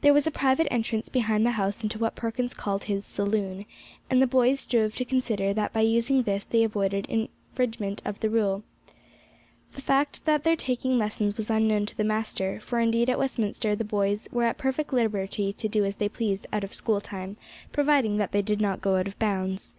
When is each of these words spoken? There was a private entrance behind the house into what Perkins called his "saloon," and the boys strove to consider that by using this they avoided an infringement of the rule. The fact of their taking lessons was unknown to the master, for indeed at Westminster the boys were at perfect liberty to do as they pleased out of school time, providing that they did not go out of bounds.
There 0.00 0.14
was 0.14 0.28
a 0.28 0.30
private 0.30 0.68
entrance 0.70 1.08
behind 1.08 1.44
the 1.44 1.50
house 1.58 1.82
into 1.82 1.98
what 1.98 2.14
Perkins 2.14 2.54
called 2.54 2.84
his 2.84 3.04
"saloon," 3.04 3.66
and 4.08 4.22
the 4.22 4.26
boys 4.28 4.60
strove 4.60 4.94
to 4.94 5.04
consider 5.04 5.52
that 5.54 5.72
by 5.72 5.80
using 5.80 6.22
this 6.22 6.44
they 6.44 6.62
avoided 6.62 7.04
an 7.10 7.28
infringement 7.50 8.00
of 8.04 8.20
the 8.20 8.30
rule. 8.30 8.62
The 9.72 9.80
fact 9.80 10.20
of 10.28 10.44
their 10.44 10.54
taking 10.54 10.98
lessons 10.98 11.36
was 11.36 11.50
unknown 11.50 11.84
to 11.86 11.96
the 11.96 12.04
master, 12.04 12.60
for 12.60 12.78
indeed 12.78 13.10
at 13.10 13.18
Westminster 13.18 13.74
the 13.74 13.82
boys 13.82 14.28
were 14.30 14.44
at 14.44 14.56
perfect 14.56 14.92
liberty 14.92 15.52
to 15.54 15.66
do 15.66 15.84
as 15.84 15.96
they 15.96 16.08
pleased 16.08 16.46
out 16.52 16.62
of 16.62 16.72
school 16.72 17.00
time, 17.00 17.36
providing 17.72 18.18
that 18.18 18.30
they 18.30 18.42
did 18.42 18.60
not 18.60 18.80
go 18.80 18.94
out 18.98 19.08
of 19.08 19.18
bounds. 19.18 19.74